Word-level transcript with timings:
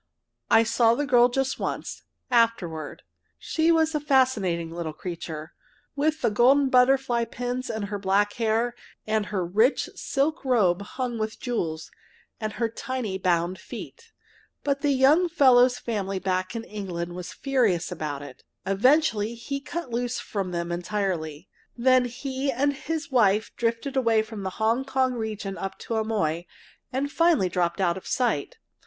I 0.49 0.63
saw 0.63 0.95
the 0.95 1.05
girl 1.05 1.29
just 1.29 1.59
once 1.59 2.01
afterward. 2.31 3.03
She 3.37 3.71
was 3.71 3.93
a 3.93 3.99
fascinating 3.99 4.71
little 4.71 4.93
creature, 4.93 5.53
with 5.95 6.23
the 6.23 6.31
golden 6.31 6.69
butterfly 6.69 7.25
pins 7.25 7.69
in 7.69 7.83
her 7.83 7.99
black 7.99 8.33
hair, 8.33 8.73
and 9.05 9.27
her 9.27 9.45
rich 9.45 9.91
silk 9.93 10.43
robe 10.43 10.81
hung 10.81 11.19
with 11.19 11.39
jewels, 11.39 11.91
and 12.39 12.53
her 12.53 12.67
tiny 12.67 13.19
bound 13.19 13.59
feet. 13.59 14.11
But 14.63 14.81
the 14.81 14.89
young 14.89 15.29
fellow's 15.29 15.77
family 15.77 16.17
back 16.17 16.55
in 16.55 16.63
England 16.63 17.13
was 17.13 17.31
furious 17.31 17.91
about 17.91 18.23
it. 18.23 18.41
Eventually, 18.65 19.35
he 19.35 19.59
cut 19.61 19.91
loose 19.91 20.17
from 20.19 20.49
them 20.49 20.71
entirely. 20.71 21.47
Then 21.77 22.05
he 22.05 22.51
and 22.51 22.73
his 22.73 23.11
wife 23.11 23.55
drifted 23.55 23.95
away 23.95 24.23
from 24.23 24.41
the 24.41 24.49
Hong 24.57 24.83
Kong 24.83 25.13
region 25.13 25.59
up 25.59 25.77
to 25.77 25.97
Amoy, 25.97 26.47
and 26.91 27.11
finally 27.11 27.49
dropped 27.49 27.79
out 27.79 27.97
of 27.97 28.07
sight. 28.07 28.57